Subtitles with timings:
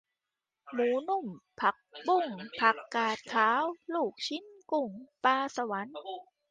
[0.73, 1.27] หมูนุ่ม
[1.59, 1.75] ผัก
[2.07, 2.25] บุ้ง
[2.61, 3.63] ผักกาดขาว
[3.93, 4.89] ลูกชิ้นกุ้ง
[5.23, 5.95] ปลาสวรรค์